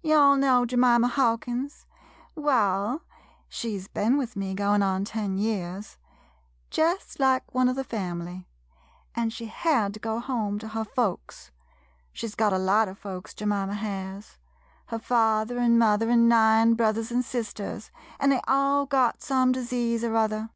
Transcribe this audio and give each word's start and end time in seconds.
Ye 0.00 0.12
all 0.12 0.36
know 0.36 0.64
Jemima 0.64 1.08
Hawkins— 1.08 1.86
waal, 2.36 3.00
she 3.48 3.76
's 3.76 3.88
ben 3.88 4.16
with 4.16 4.36
me 4.36 4.54
goin' 4.54 4.80
on 4.80 5.04
ten 5.04 5.38
years— 5.38 5.98
jest 6.70 7.18
like 7.18 7.52
one 7.52 7.68
of 7.68 7.74
the 7.74 7.82
family, 7.82 8.46
an' 9.16 9.30
she 9.30 9.46
had 9.46 9.92
to 9.94 9.98
go 9.98 10.20
home 10.20 10.60
to 10.60 10.68
her 10.68 10.84
folks— 10.84 11.50
she 12.12 12.28
's 12.28 12.36
got 12.36 12.52
a 12.52 12.58
lot 12.60 12.86
of 12.86 12.96
folks, 12.96 13.34
Je 13.34 13.44
mima 13.44 13.74
has— 13.74 14.38
her 14.90 15.00
father 15.00 15.58
an' 15.58 15.78
mother 15.78 16.08
an' 16.10 16.28
nine 16.28 16.74
brothers 16.74 17.10
an' 17.10 17.24
sisters, 17.24 17.90
an' 18.20 18.30
they 18.30 18.40
all 18.46 18.86
got 18.86 19.20
some 19.20 19.50
dis 19.50 19.72
ease 19.72 20.04
or 20.04 20.14
other. 20.14 20.48